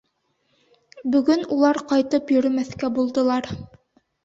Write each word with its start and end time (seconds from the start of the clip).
Бөгөн 1.15 1.43
улар 1.57 1.81
ҡайтып 1.93 2.35
йөрөмәҫкә 2.39 2.93
булдылар. 2.99 3.53